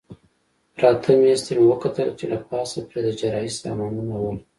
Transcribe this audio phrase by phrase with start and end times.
[0.75, 4.37] پراته مېز ته مې وکتل چې له پاسه پرې د جراحۍ سامانونه ول.